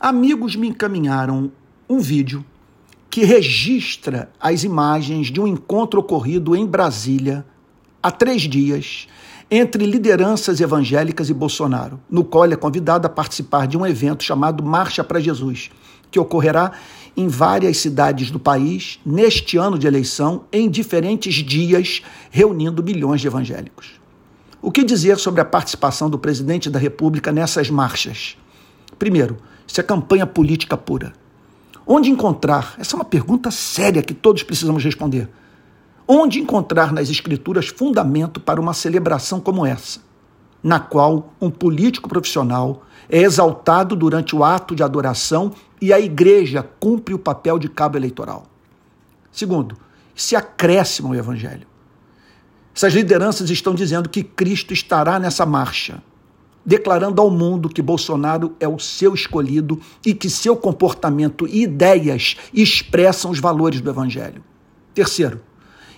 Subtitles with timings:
[0.00, 1.50] Amigos me encaminharam
[1.88, 2.44] um vídeo
[3.10, 7.44] que registra as imagens de um encontro ocorrido em Brasília
[8.00, 9.08] há três dias
[9.50, 14.22] entre lideranças evangélicas e Bolsonaro, no qual ele é convidado a participar de um evento
[14.22, 15.68] chamado Marcha para Jesus,
[16.12, 16.70] que ocorrerá
[17.16, 23.26] em várias cidades do país neste ano de eleição, em diferentes dias, reunindo milhões de
[23.26, 24.00] evangélicos.
[24.62, 28.36] O que dizer sobre a participação do presidente da República nessas marchas?
[28.96, 29.38] Primeiro,
[29.68, 31.12] isso é campanha política pura.
[31.86, 32.74] Onde encontrar?
[32.78, 35.28] Essa é uma pergunta séria que todos precisamos responder.
[36.06, 40.00] Onde encontrar nas Escrituras fundamento para uma celebração como essa,
[40.62, 46.66] na qual um político profissional é exaltado durante o ato de adoração e a igreja
[46.80, 48.46] cumpre o papel de cabo eleitoral?
[49.30, 49.76] Segundo,
[50.14, 51.66] se acréscimo ao Evangelho.
[52.74, 56.02] Essas lideranças estão dizendo que Cristo estará nessa marcha,
[56.68, 62.36] declarando ao mundo que Bolsonaro é o seu escolhido e que seu comportamento e ideias
[62.52, 64.44] expressam os valores do Evangelho.
[64.92, 65.40] Terceiro,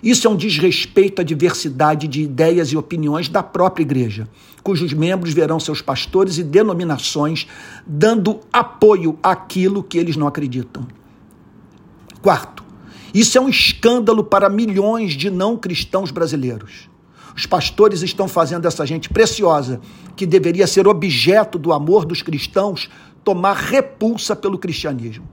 [0.00, 4.28] isso é um desrespeito à diversidade de ideias e opiniões da própria igreja,
[4.62, 7.48] cujos membros verão seus pastores e denominações
[7.84, 10.86] dando apoio àquilo que eles não acreditam.
[12.22, 12.62] Quarto,
[13.12, 16.89] isso é um escândalo para milhões de não cristãos brasileiros.
[17.36, 19.81] Os pastores estão fazendo essa gente preciosa,
[20.17, 22.89] que deveria ser objeto do amor dos cristãos,
[23.25, 25.28] tomar repulsa pelo cristianismo.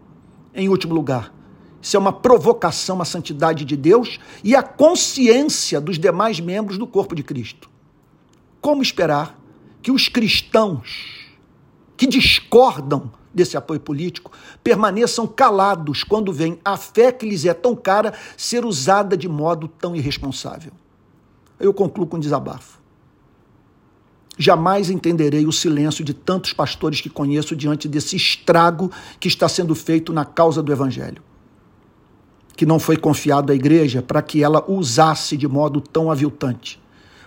[0.53, 1.33] Em último lugar,
[1.81, 6.87] isso é uma provocação à santidade de Deus e à consciência dos demais membros do
[6.87, 7.69] corpo de Cristo.
[8.59, 9.39] Como esperar
[9.81, 11.27] que os cristãos
[11.95, 14.31] que discordam desse apoio político
[14.63, 19.67] permaneçam calados quando vem a fé que lhes é tão cara ser usada de modo
[19.67, 20.71] tão irresponsável.
[21.59, 22.79] Eu concluo com um desabafo.
[24.37, 29.73] Jamais entenderei o silêncio de tantos pastores que conheço diante desse estrago que está sendo
[29.73, 31.23] feito na causa do Evangelho.
[32.55, 36.79] Que não foi confiado à igreja para que ela usasse de modo tão aviltante,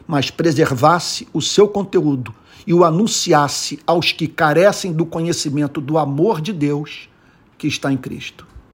[0.06, 2.32] mas preservasse o seu conteúdo
[2.64, 7.08] e o anunciasse aos que carecem do conhecimento do amor de Deus
[7.58, 8.46] que está em Cristo.